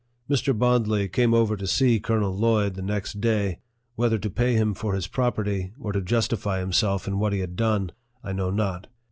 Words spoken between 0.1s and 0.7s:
Mr.